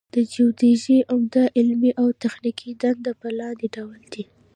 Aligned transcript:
د 0.13 0.15
جیودیزي 0.33 0.97
عمده 1.11 1.43
علمي 1.57 1.91
او 2.01 2.07
تخنیکي 2.23 2.69
دندې 2.81 3.11
په 3.21 3.27
لاندې 3.39 3.67
ډول 3.75 4.01
دي 4.13 4.23